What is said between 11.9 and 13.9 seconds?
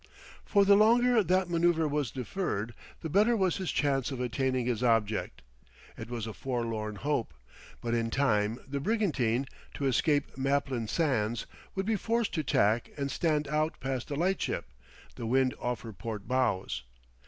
forced to tack and stand out